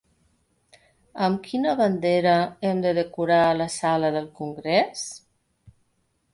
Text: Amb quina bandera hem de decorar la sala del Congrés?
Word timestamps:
Amb 1.25 1.43
quina 1.47 1.75
bandera 1.81 2.33
hem 2.69 2.81
de 2.87 2.95
decorar 3.01 3.39
la 3.61 3.71
sala 3.77 4.13
del 4.19 4.29
Congrés? 4.43 5.07